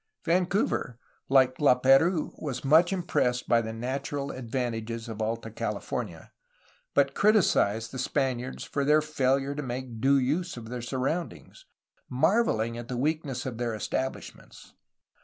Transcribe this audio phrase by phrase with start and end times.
[0.25, 0.97] Vancouver,
[1.29, 6.31] like Lap^rouse, was much impressed by the natural advantages of Alta California,
[6.95, 11.65] but criticized the Spaniards for their failure to make due use of their sur roundings,
[12.09, 14.73] marvelling at the weakness of their establish ments.